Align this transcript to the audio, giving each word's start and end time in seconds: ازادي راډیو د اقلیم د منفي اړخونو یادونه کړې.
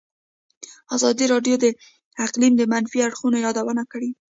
ازادي 0.95 1.25
راډیو 1.33 1.55
د 1.63 1.65
اقلیم 2.25 2.53
د 2.57 2.61
منفي 2.73 2.99
اړخونو 3.05 3.37
یادونه 3.45 3.83
کړې. 3.91 4.09